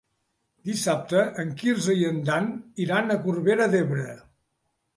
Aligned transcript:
Dissabte 0.69 1.25
en 1.43 1.51
Quirze 1.59 1.97
i 2.01 2.09
en 2.09 2.19
Dan 2.31 2.49
iran 2.89 3.17
a 3.17 3.21
Corbera 3.29 3.71
d'Ebre. 3.77 4.19